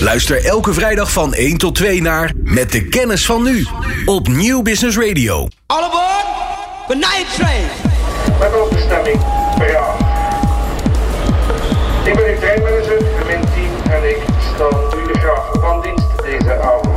[0.00, 3.66] Luister elke vrijdag van 1 tot 2 naar Met de kennis van nu
[4.04, 5.48] op Nieuw Business Radio.
[5.66, 6.26] All aboard
[6.88, 7.66] the night train.
[8.40, 9.20] Met overstemming
[9.58, 9.94] per jaar.
[12.04, 14.18] Ik ben uw treinmanager, min 10 en ik
[14.54, 16.96] stel u de graag van dienst deze avond.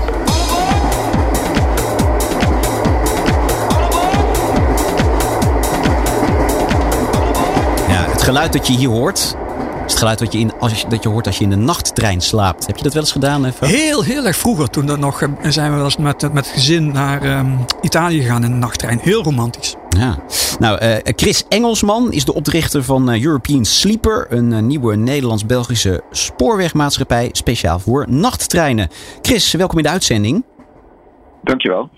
[7.87, 9.35] Ja, het geluid dat je hier hoort,
[9.89, 11.55] is het geluid dat je, in, als je, dat je hoort als je in de
[11.55, 12.67] nachttrein slaapt.
[12.67, 13.45] Heb je dat wel eens gedaan?
[13.45, 13.67] Even?
[13.67, 14.69] Heel, heel erg vroeger.
[14.69, 18.21] Toen dat nog, eh, zijn we wel eens met, met het gezin naar ehm, Italië
[18.21, 18.99] gegaan in de nachttrein.
[19.01, 19.75] Heel romantisch.
[19.89, 20.17] Ja.
[20.59, 24.27] Nou, eh, Chris Engelsman is de oprichter van eh, European Sleeper.
[24.29, 28.87] Een eh, nieuwe Nederlands-Belgische spoorwegmaatschappij speciaal voor nachttreinen.
[29.21, 30.43] Chris, welkom in de uitzending.
[31.43, 31.89] Dankjewel.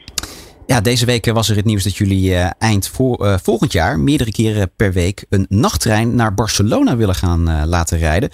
[0.72, 4.00] Ja, deze week was er het nieuws dat jullie eh, eind voor, eh, volgend jaar
[4.00, 8.30] meerdere keren per week een nachttrein naar Barcelona willen gaan eh, laten rijden.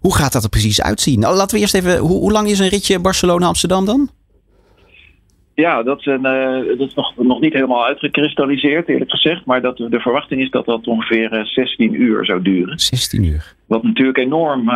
[0.00, 1.20] Hoe gaat dat er precies uitzien?
[1.20, 1.98] Nou, laten we eerst even.
[1.98, 4.08] Hoe, hoe lang is een ritje Barcelona-Amsterdam dan?
[5.54, 6.22] Ja, dat, is een,
[6.78, 9.44] dat is nog, nog niet helemaal uitgekristalliseerd, eerlijk gezegd.
[9.44, 12.78] Maar dat, de verwachting is dat dat ongeveer eh, 16 uur zou duren.
[12.78, 13.54] 16 uur.
[13.66, 14.70] Wat natuurlijk enorm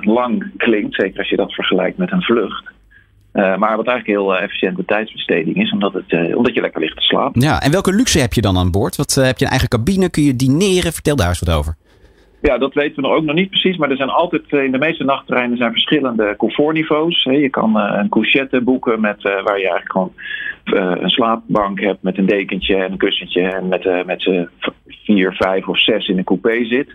[0.00, 2.74] lang klinkt, zeker als je dat vergelijkt met een vlucht.
[3.36, 6.80] Eh, maar wat eigenlijk heel eh, efficiënte tijdsbesteding is, omdat, het, eh, omdat je lekker
[6.80, 7.40] ligt te slapen.
[7.40, 8.96] Ja, en welke luxe heb je dan aan boord?
[8.96, 10.10] Wat, heb je een eigen cabine?
[10.10, 10.92] Kun je dineren?
[10.92, 11.76] Vertel daar eens wat over.
[12.40, 13.76] Ja, dat weten we nog ook nog niet precies.
[13.76, 17.22] Maar er zijn altijd, in de meeste nachttreinen zijn verschillende comfortniveaus.
[17.22, 20.12] Je kan een couchette boeken met, waar je eigenlijk gewoon
[21.00, 23.42] een slaapbank hebt met een dekentje en een kussentje.
[23.42, 24.46] En met, met
[24.86, 26.94] vier, vijf of zes in een coupé zit.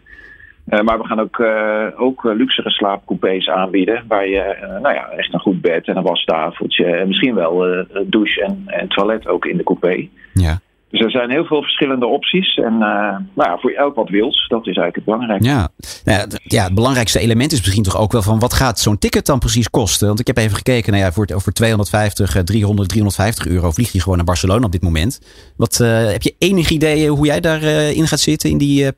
[0.66, 4.04] Eh, maar we gaan ook, eh, ook eh, luxere slaapcoupés aanbieden.
[4.08, 6.86] Waar je nou ja, echt een goed bed en een wastafeltje.
[6.86, 10.08] En misschien wel douche en, en toilet ook in de coupé.
[10.34, 10.60] Ja.
[10.90, 12.56] Dus er zijn heel veel verschillende opties.
[12.56, 14.48] En nou ja, voor elk wat wils.
[14.48, 15.50] Dat is eigenlijk het belangrijkste.
[15.50, 15.70] Ja.
[16.04, 19.26] Nou ja, het belangrijkste element is misschien toch ook wel van wat gaat zo'n ticket
[19.26, 20.08] dan precies kosten?
[20.08, 23.92] Want ik heb even gekeken, nou ja, voor, voor 250, eh, 300, 350 euro vlieg
[23.92, 25.22] je gewoon naar Barcelona op dit moment.
[25.58, 28.92] Wat, heb je enig idee hoe jij daarin in gaat zitten in die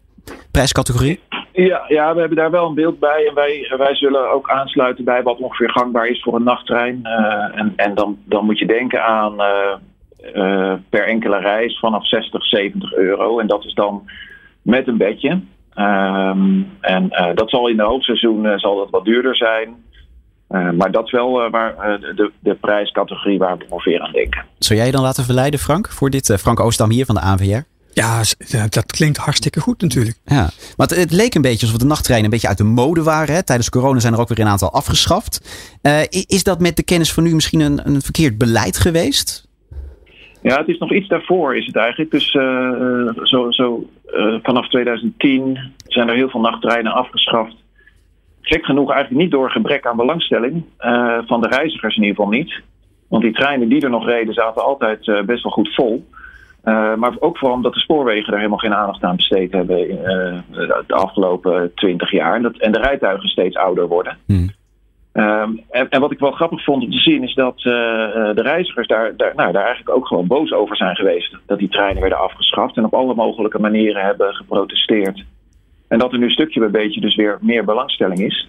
[0.52, 1.19] prijscategorie?
[1.53, 3.28] Ja, ja, we hebben daar wel een beeld bij.
[3.28, 7.00] En wij, wij zullen ook aansluiten bij wat ongeveer gangbaar is voor een nachttrein.
[7.03, 9.74] Eh, en en dan, dan moet je denken aan eh,
[10.34, 13.40] eh, per enkele reis vanaf 60, 70 euro.
[13.40, 14.09] En dat is dan
[14.62, 15.41] met een bedje.
[15.74, 19.75] Ehm, en dat zal in de hoogseizoen eh, zal dat wat duurder zijn.
[20.47, 24.46] Maar dat is wel waar, de, de prijscategorie waar we ongeveer aan denken.
[24.59, 26.35] Zou jij je dan laten verleiden, Frank, voor dit?
[26.40, 27.72] Frank Oostam hier van de ANVR?
[27.94, 28.22] Ja,
[28.70, 30.18] dat klinkt hartstikke goed natuurlijk.
[30.26, 33.04] Ja, maar het, het leek een beetje alsof de nachttreinen een beetje uit de mode
[33.04, 33.36] waren.
[33.36, 33.44] Hè?
[33.44, 35.42] Tijdens corona zijn er ook weer een aantal afgeschaft.
[35.81, 39.48] Eh, is dat met de kennis van nu misschien een, een verkeerd beleid geweest?
[40.42, 42.12] Ja, het is nog iets daarvoor is het eigenlijk.
[42.12, 47.56] Dus eh, eh, zo, zo, eh, vanaf 2010 zijn er heel veel nachttreinen afgeschaft.
[48.42, 50.64] Gek genoeg eigenlijk niet door gebrek aan belangstelling.
[50.78, 52.62] eh, van de reizigers in ieder geval niet.
[53.08, 56.06] Want die treinen die er nog reden zaten altijd best wel goed vol.
[56.63, 59.97] Eh, maar ook vooral omdat de spoorwegen daar helemaal geen aandacht aan besteed hebben in,
[59.97, 60.38] eh,
[60.88, 62.35] de afgelopen twintig jaar.
[62.35, 64.18] En, dat, en de rijtuigen steeds ouder worden.
[64.25, 64.50] Hmm.
[65.13, 68.41] Ehm, en, en wat ik wel grappig vond om te zien is dat eh, de
[68.41, 71.38] reizigers daar, daar, nou, daar eigenlijk ook gewoon boos over zijn geweest.
[71.46, 75.23] Dat die treinen werden afgeschaft en op alle mogelijke manieren hebben geprotesteerd.
[75.88, 78.47] En dat er nu stukje bij beetje dus weer meer belangstelling is.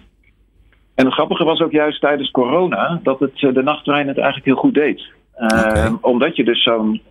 [0.95, 4.55] En het grappige was ook juist tijdens corona dat het, de nachttrein het eigenlijk heel
[4.55, 5.03] goed deed.
[5.35, 7.01] Ehm, Omdat je dus zo'n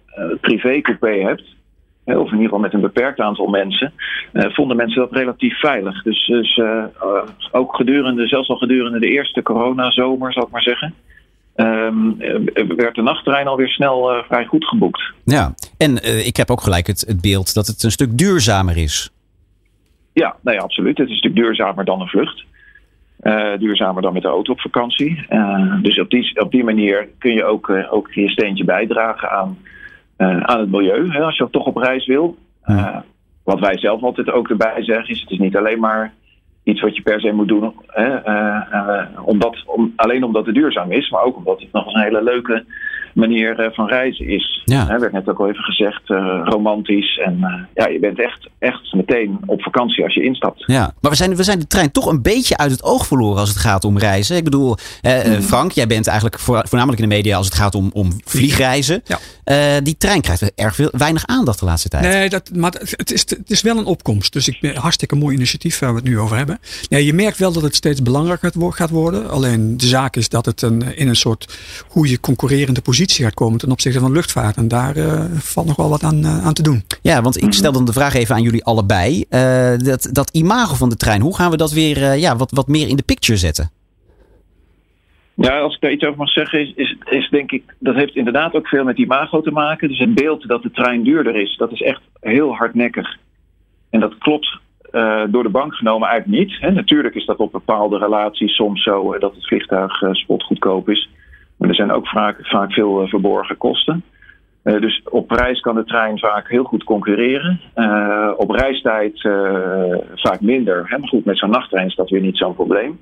[0.41, 1.54] privécoupé hebt,
[2.04, 3.92] of in ieder geval met een beperkt aantal mensen,
[4.32, 6.02] eh, vonden mensen dat relatief veilig.
[6.02, 10.62] Dus, dus eh, eh, ook gedurende, zelfs al gedurende de eerste coronazomer, zal ik maar
[10.62, 10.94] zeggen,
[11.54, 15.02] ehm, eh, werd de nachttrein alweer snel eh, vrij goed geboekt.
[15.25, 18.76] Ja, en eh, ik heb ook gelijk het, het beeld dat het een stuk duurzamer
[18.76, 19.10] is.
[20.12, 20.98] Ja, nee, absoluut.
[20.98, 22.44] Het is natuurlijk duurzamer dan een vlucht.
[23.20, 25.25] Eh, duurzamer dan met de auto op vakantie.
[25.28, 29.31] Eh, dus op die, op die manier kun je ook, eh, ook je steentje bijdragen
[29.31, 29.70] aan, eh,
[30.16, 31.10] aan het milieu.
[31.10, 32.36] Hè, als je toch op reis wil.
[32.62, 32.97] Eh,
[33.44, 36.12] wat wij zelf altijd ook erbij zeggen is: het is niet alleen maar
[36.62, 37.75] iets wat je per se moet doen.
[37.86, 41.84] Hè, eh, eh, omdat, om, alleen omdat het duurzaam is, maar ook omdat het nog
[41.84, 42.64] eens een hele leuke
[43.14, 44.62] manier eh, van reizen is.
[44.64, 44.87] Ja.
[44.87, 47.19] Hè, werd net ook al even gezegd, eh, romantisch.
[47.19, 50.62] En eh, ja, je bent echt, echt meteen op vakantie als je instapt.
[50.66, 53.40] Ja, maar we zijn, we zijn de trein toch een beetje uit het oog verloren
[53.40, 54.37] als het gaat om reizen.
[54.37, 57.75] Ik bedoel, eh, Frank, jij bent eigenlijk voor, voornamelijk in de media als het gaat
[57.75, 59.02] om, om vliegreizen.
[59.05, 59.19] Ja.
[59.44, 62.05] Eh, die trein krijgt erg veel, weinig aandacht de laatste tijd.
[62.05, 64.32] Nee, dat, maar het is, het is wel een opkomst.
[64.32, 66.58] Dus ik ben hartstikke mooi initiatief waar we het nu over hebben.
[66.88, 69.31] Nee, je merkt wel dat het steeds belangrijker gaat worden.
[69.31, 71.58] Alleen de zaak is dat het een, in een soort
[71.88, 74.56] goede concurrerende positie gaat komen ten opzichte van luchtvaart.
[74.56, 76.83] En daar eh, valt nog wel wat aan, eh, aan te doen.
[77.03, 79.25] Ja, want ik stel dan de vraag even aan jullie allebei.
[79.29, 82.51] Eh, dat, dat imago van de trein, hoe gaan we dat weer eh, ja, wat,
[82.51, 83.71] wat meer in de picture zetten?
[85.35, 88.17] Ja, als ik daar iets over mag zeggen, is, is, is denk ik, dat heeft
[88.17, 89.89] inderdaad ook veel met imago te maken.
[89.89, 93.17] Dus het beeld dat de trein duurder is, dat is echt heel hardnekkig.
[93.91, 94.59] En dat klopt
[94.93, 96.61] uh, door de bank genomen eigenlijk niet.
[96.61, 96.71] Hè.
[96.71, 101.11] Natuurlijk is dat op bepaalde relaties soms zo uh, dat het vliegtuig uh, spotgoedkoop is.
[101.69, 104.02] Er zijn ook vaak, vaak veel verborgen kosten.
[104.62, 107.61] dus op prijs kan de trein vaak heel goed concurreren.
[108.37, 109.20] op reistijd
[110.14, 110.84] vaak minder.
[110.88, 110.99] Hè.
[110.99, 112.99] Maar goed, met zo'n nachttrein is dat weer niet zo'n probleem.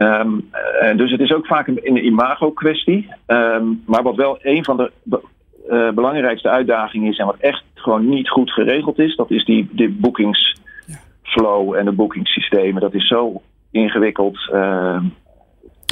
[0.00, 0.50] Um,
[0.96, 3.08] dus het is ook vaak een, een imago-kwestie.
[3.26, 5.20] Um, maar wat wel een van de be
[5.94, 9.90] belangrijkste uitdagingen is en wat echt gewoon niet goed geregeld is, dat is die, die
[9.90, 12.80] boekingsflow en de boekingssystemen.
[12.80, 14.50] Dat is zo ingewikkeld.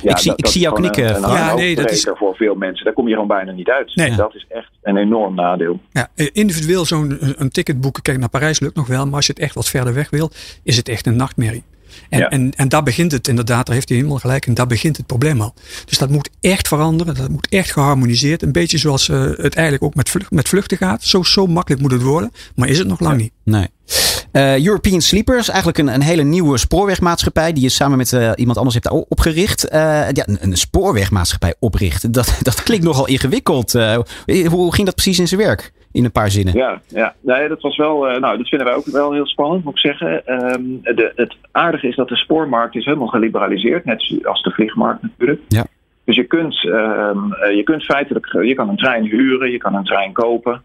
[0.03, 1.17] Ja, ik zie, dat, ik zie jou knikken.
[1.17, 2.85] Een, een ja, nee, dat is voor veel mensen.
[2.85, 3.95] Daar kom je gewoon bijna niet uit.
[3.95, 4.17] Nee.
[4.17, 5.81] Dat is echt een enorm nadeel.
[5.93, 9.33] Ja, individueel zo'n een ticket boeken, kijk naar Parijs lukt nog wel, maar als je
[9.33, 10.31] het echt wat verder weg wil,
[10.63, 11.65] is het echt een nachtmerrie.
[12.09, 12.29] En, ja.
[12.29, 15.07] en, en daar begint het inderdaad, daar heeft hij helemaal gelijk, en daar begint het
[15.07, 15.55] probleem al.
[15.85, 18.43] Dus dat moet echt veranderen, dat moet echt geharmoniseerd.
[18.43, 21.03] Een beetje zoals uh, het eigenlijk ook met, vlucht, met vluchten gaat.
[21.03, 23.23] Zo, zo makkelijk moet het worden, maar is het nog lang ja.
[23.23, 23.33] niet.
[23.45, 23.67] Nee.
[24.33, 28.59] Uh, European Sleepers, eigenlijk een, een hele nieuwe spoorwegmaatschappij die je samen met uh, iemand
[28.59, 29.65] anders hebt opgericht.
[29.65, 29.71] Uh,
[30.13, 33.73] ja, een, een, spoorwegmaatschappij oprichten, dat, dat klinkt nogal ingewikkeld.
[34.49, 35.73] hoe ging dat precies in zijn werk?
[35.93, 36.55] In een paar zinnen.
[36.55, 37.15] Ja, ja.
[37.21, 38.01] Nee, dat was wel.
[38.01, 40.23] nou, dat vinden wij ook wel heel spannend, moet ik zeggen.
[40.55, 45.03] Um, de, het aardige is dat de spoormarkt is helemaal geliberaliseerd, net als de vliegmarkt
[45.03, 45.41] natuurlijk.
[45.49, 45.65] Ja.
[46.05, 49.85] Dus je kunt, um, je kunt feitelijk, je kan een trein huren, je kan een
[49.85, 50.63] trein kopen.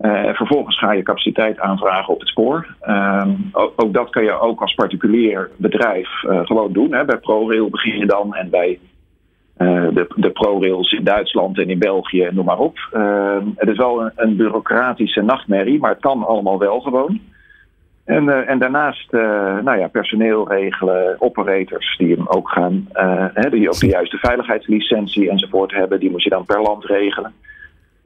[0.00, 2.76] Uh, vervolgens ga je capaciteit aanvragen op het spoor.
[2.88, 6.94] Um, ook, ook, dat kan je ook als particulier bedrijf uh, gewoon doen.
[6.94, 7.04] Hè.
[7.04, 8.78] Bij ProRail begin je dan en bij
[9.58, 12.78] uh, de, de ProRails in Duitsland en in België, noem maar op.
[13.56, 17.20] het is wel een, bureaucratische nachtmerrie, maar het kan allemaal wel gewoon.
[18.04, 19.12] En, en daarnaast
[19.62, 22.88] nou ja, personeel regelen, operators die hem ook gaan,
[23.34, 27.32] hè, die ook de juiste veiligheidslicentie enzovoort hebben, die moet je dan per land regelen.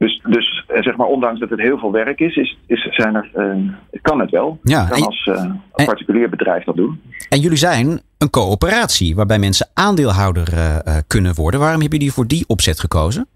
[0.02, 3.30] Dus, dus zeg maar, ondanks dat het heel veel werk is, is, is zijn er,
[3.36, 3.72] uh,
[4.02, 4.58] kan het wel.
[4.62, 7.00] Ja, kan als, uh, als particulier bedrijf dat doen.
[7.28, 11.60] En jullie zijn een coöperatie waarbij mensen aandeelhouder uh, kunnen worden.
[11.60, 13.26] Waarom hebben jullie voor die opzet gekozen?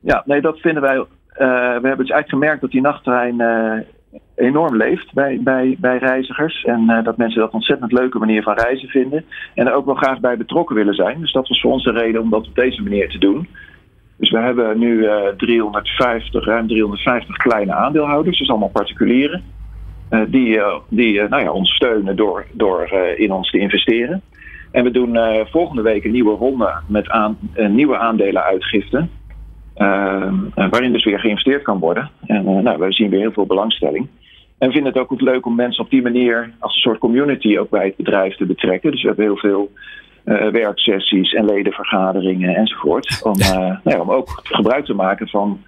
[0.00, 0.96] Ja, nee, dat vinden wij.
[0.96, 1.44] we
[1.82, 3.42] hebben dus eigenlijk gemerkt dat die nachttrein
[4.34, 6.64] enorm leeft bij, bij, bij reizigers.
[6.64, 9.24] En dat mensen dat ontzettend leuke manier van reizen vinden.
[9.54, 11.20] En er ook wel graag bij betrokken willen zijn.
[11.20, 13.48] Dus dat was voor ons de reden om dat op deze manier te doen.
[14.16, 19.42] Dus we hebben nu uh, 350, ruim 350 kleine aandeelhouders, dus allemaal particulieren.
[20.10, 24.22] Uh, die uh, die nou ja, ons steunen door, door in ons te investeren.
[24.70, 25.18] En we doen
[25.50, 29.06] volgende week een nieuwe ronde met aan, nieuwe aandelenuitgifte.
[30.54, 32.10] waarin dus weer geïnvesteerd kan worden.
[32.26, 34.08] En nou, we zien weer heel veel belangstelling.
[34.58, 36.98] En we vinden het ook goed leuk om mensen op die manier als een soort
[36.98, 38.90] community ook bij het bedrijf te betrekken.
[38.90, 39.70] Dus we hebben heel veel
[40.26, 43.20] uh, werksessies en ledenvergaderingen enzovoort.
[43.22, 45.60] Om, uh, nou ja, om ook gebruik te maken van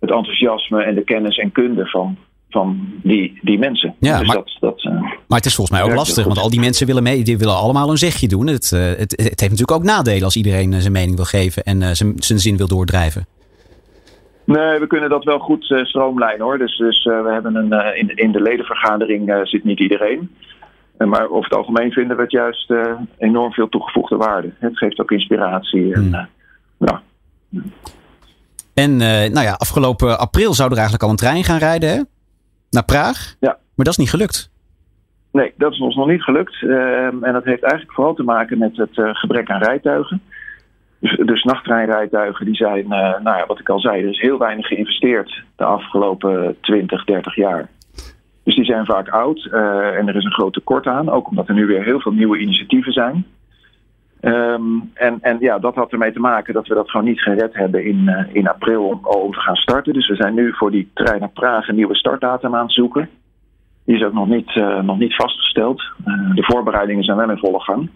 [0.00, 2.16] het enthousiasme en de kennis en kunde van,
[2.48, 3.94] van die, die mensen.
[3.98, 6.50] Ja, dus maar, dat, dat, uh, maar het is volgens mij ook lastig, want al
[6.50, 8.46] die mensen willen mee, die willen allemaal een zegje doen.
[8.46, 12.12] Het, het, het heeft natuurlijk ook nadelen als iedereen zijn mening wil geven en zijn,
[12.16, 13.26] zijn zin wil doordrijven.
[14.44, 16.58] Nee, we kunnen dat wel goed stroomlijnen hoor.
[16.58, 20.30] Dus, dus we hebben een, in, in de ledenvergadering zit niet iedereen.
[21.06, 24.50] Maar over het algemeen vinden we het juist uh, enorm veel toegevoegde waarde.
[24.58, 25.94] Het geeft ook inspiratie.
[25.94, 26.28] En,
[26.78, 27.02] ja.
[28.74, 32.02] en nou ja, afgelopen april zou er eigenlijk al een trein gaan rijden hè?
[32.70, 33.36] naar Praag.
[33.40, 33.58] Ja.
[33.74, 34.50] Maar dat is niet gelukt.
[35.32, 36.62] Nee, dat is ons nog niet gelukt.
[37.22, 40.22] en dat heeft eigenlijk vooral te maken met het gebrek aan rijtuigen.
[40.98, 44.66] Dus, dus nachttreinrijtuigen die zijn, nou ja, wat ik al zei, er is heel weinig
[44.66, 47.68] geïnvesteerd de afgelopen 20, 30 jaar.
[48.48, 51.10] Dus die zijn vaak oud uh, en er is een groot tekort aan.
[51.10, 53.26] Ook omdat er nu weer heel veel nieuwe initiatieven zijn.
[54.20, 57.54] Um, en, en ja, dat had ermee te maken dat we dat gewoon niet gered
[57.54, 59.92] hebben in, uh, in april om, om te gaan starten.
[59.92, 63.08] Dus we zijn nu voor die trein naar Praag een nieuwe startdatum aan het zoeken.
[63.84, 65.82] Die is ook nog niet, uh, nog niet vastgesteld.
[66.34, 67.90] de voorbereidingen zijn wel in volle gang.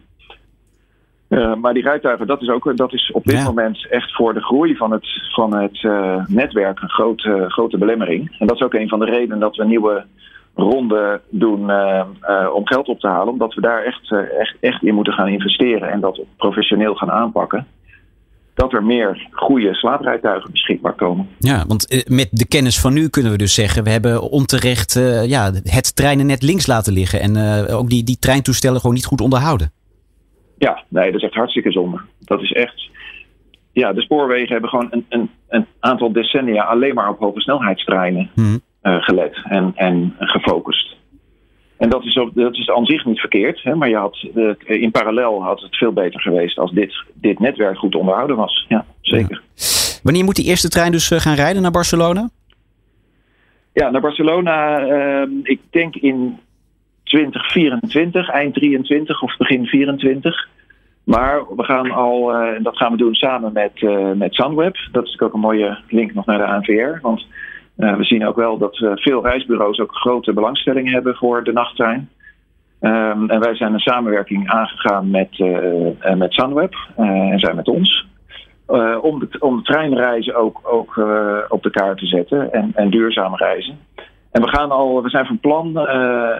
[1.60, 3.44] Maar die rijtuigen, dat is, ook, dat is op dit ja.
[3.44, 5.82] moment echt voor de groei van het, van het
[6.28, 8.36] netwerk een grote, grote belemmering.
[8.38, 10.04] En dat is ook een van de redenen dat we nieuwe
[10.54, 12.06] ronde doen uh,
[12.54, 13.32] om geld op te halen.
[13.32, 17.66] Omdat we daar echt, echt, echt in moeten gaan investeren en dat professioneel gaan aanpakken.
[18.54, 21.28] Dat er meer goede slaaprijtuigen beschikbaar komen.
[21.38, 23.84] Ja, want met de kennis van nu kunnen we dus zeggen...
[23.84, 24.92] we hebben onterecht
[25.26, 27.20] ja, het treinennet links laten liggen...
[27.20, 27.36] en
[27.68, 29.72] ook die, die treintoestellen gewoon niet goed onderhouden.
[30.58, 32.00] Ja, nee, dat is echt hartstikke zonde.
[32.18, 32.90] Dat is echt.
[33.72, 38.30] Ja, de spoorwegen hebben gewoon een, een, een aantal decennia alleen maar op hoge snelheidstreinen
[38.34, 38.60] hmm.
[38.82, 40.96] Uh, gelet en, en gefocust.
[41.76, 43.62] En dat is, ook, dat is aan zich niet verkeerd.
[43.62, 43.74] Hè?
[43.74, 47.78] Maar je had, eh, in parallel had het veel beter geweest als dit, dit netwerk
[47.78, 48.64] goed onderhouden was.
[48.68, 49.42] Ja, zeker.
[50.02, 52.30] Wanneer moet die eerste trein dus eh, gaan rijden naar Barcelona?
[53.72, 56.38] Ja, naar Barcelona, eh, ik denk in
[57.02, 60.48] 2024, eind 23 of begin 24.
[61.04, 64.76] Maar we gaan al, eh, en dat gaan we doen samen met, eh, met Sunweb.
[64.92, 67.00] Dat is ook een mooie link nog naar de ANVR.
[67.00, 67.26] Want
[67.76, 71.52] eh, we zien ook wel dat eh, veel reisbureaus ook grote belangstelling hebben voor de
[71.52, 72.10] nachttrein.
[72.80, 78.10] Ehm, en wij zijn een samenwerking aangegaan met, eh, met Sunweb en zij met ons.
[79.02, 80.96] Om, de, om de treinreizen ook, ook
[81.48, 83.78] op de kaart te zetten en, en duurzaam reizen.
[84.30, 85.78] En we, gaan al, we zijn van plan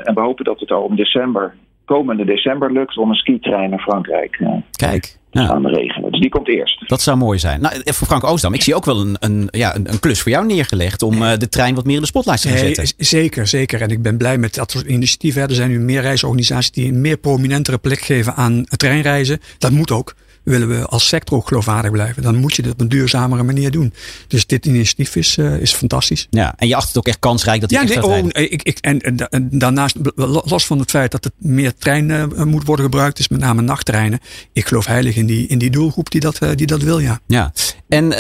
[0.05, 3.79] en we hopen dat het al in december, komende december lukt om een skitrein naar
[3.79, 6.11] Frankrijk Kijk, ja, gaan regelen.
[6.11, 6.89] Dus die komt eerst.
[6.89, 7.61] dat zou mooi zijn.
[7.61, 10.33] Nou, voor Frank Oostdam, ik zie ook wel een, een, ja, een, een klus voor
[10.33, 12.95] jou neergelegd om eh, de trein wat meer in de spotlight te gaan Nee, zetten.
[13.07, 13.81] zeker, zeker.
[13.83, 15.43] En ik ben blij met dat soort initiatieven.
[15.43, 19.41] Er zijn nu meer reisorganisaties die een meer prominentere plek geven aan treinreizen.
[19.59, 20.15] Dat moet ook.
[20.43, 23.71] Willen we als sector ook geloofwaardig blijven, dan moet je dit op een duurzamere manier
[23.71, 23.93] doen.
[24.29, 26.27] Dus dit initiatief is, eh, is fantastisch.
[26.31, 28.79] Ja, en je acht het ook echt kansrijk dat hij Ja, nee, oh, ik, ik,
[28.81, 29.97] en, en, da- en daarnaast,
[30.45, 33.63] los van het feit dat het meer trein eh, moet worden gebruikt, is met name
[33.63, 34.19] nachttreinen.
[34.53, 37.21] Ik geloof heilig in die, in die doelgroep die dat, eh, die dat wil, ja.
[37.27, 37.53] Ja.
[37.89, 38.11] En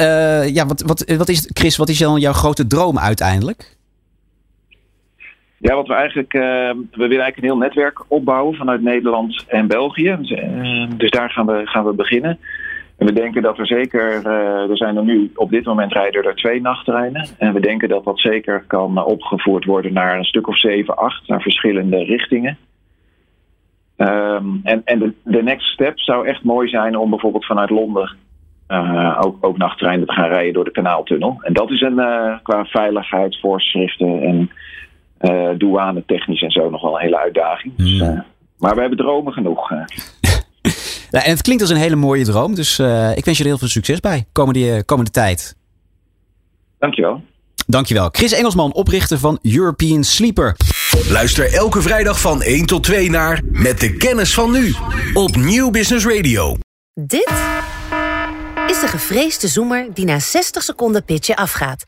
[0.53, 3.77] ja, wat, wat, wat is, Chris, wat is dan jouw grote droom uiteindelijk?
[5.63, 9.67] Ja, wat we eigenlijk, eh, we willen eigenlijk een heel netwerk opbouwen vanuit Nederland en
[9.67, 10.17] België.
[10.19, 12.39] Dus, eh, dus daar gaan we, gaan we beginnen.
[12.99, 16.25] En we denken dat er zeker, eh, er zijn er nu, op dit moment rijden
[16.25, 17.29] er twee nachttreinen.
[17.39, 21.29] En we denken dat dat zeker kan opgevoerd worden naar een stuk of zeven, acht,
[21.29, 22.59] naar verschillende richtingen.
[23.97, 28.17] Ehm, en en de, de next step zou echt mooi zijn om bijvoorbeeld vanuit Londen
[29.21, 31.39] ook, ook nachttreinen te gaan rijden door de kanaaltunnel.
[31.41, 31.95] En dat is een,
[32.43, 34.51] qua veiligheidsvoorschriften en
[35.23, 37.77] eh douane technisch en zo nog wel een hele uitdaging.
[37.77, 38.09] Dus, Hmm.
[38.09, 38.21] eh,
[38.59, 39.71] maar we hebben dromen genoeg.
[39.71, 39.79] eh.
[41.11, 43.49] Ja, en het klinkt als een hele mooie droom, dus eh, ik wens je er
[43.51, 45.57] heel veel succes bij komende, komende tijd.
[46.79, 47.23] Dankjewel.
[47.67, 48.09] Dankjewel.
[48.13, 50.57] Chris Engelsman, oprichter van European Sleeper.
[51.09, 54.75] Luister elke vrijdag van 1 tot 2 naar Met de kennis van nu.
[55.15, 56.57] Op Nieuw Business Radio.
[56.95, 57.33] Dit
[58.67, 61.85] is de gevreesde zoemer die na 60 seconden pitchen afgaat.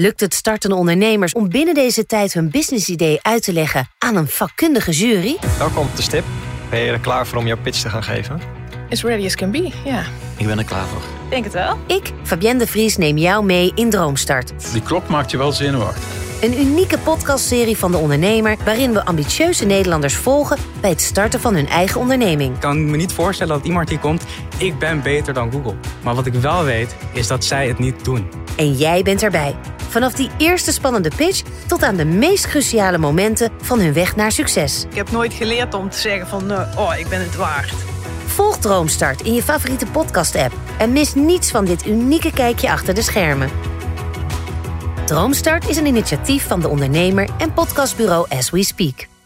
[0.00, 4.28] Lukt het startende ondernemers om binnen deze tijd hun businessidee uit te leggen aan een
[4.28, 5.36] vakkundige jury?
[5.58, 6.24] Welkom op de stip.
[6.70, 8.40] Ben je er klaar voor om jouw pitch te gaan geven?
[8.90, 10.02] As ready as can be, ja.
[10.36, 11.02] Ik ben er klaar voor.
[11.30, 11.78] Denk het wel.
[11.86, 14.72] Ik, Fabienne de Vries, neem jou mee in Droomstart.
[14.72, 16.02] Die klok maakt je wel zenuwachtig.
[16.40, 21.54] Een unieke podcastserie van de ondernemer waarin we ambitieuze Nederlanders volgen bij het starten van
[21.54, 22.54] hun eigen onderneming.
[22.54, 24.24] Ik kan me niet voorstellen dat iemand hier komt,
[24.56, 25.74] ik ben beter dan Google.
[26.02, 28.28] Maar wat ik wel weet, is dat zij het niet doen.
[28.56, 29.54] En jij bent erbij.
[29.88, 34.32] Vanaf die eerste spannende pitch tot aan de meest cruciale momenten van hun weg naar
[34.32, 34.86] succes.
[34.90, 37.72] Ik heb nooit geleerd om te zeggen van, eh, oh, ik ben het waard.
[38.26, 43.02] Volg Droomstart in je favoriete podcast-app en mis niets van dit unieke kijkje achter de
[43.02, 43.50] schermen.
[45.04, 49.17] Droomstart is een initiatief van de ondernemer en podcastbureau As We Speak.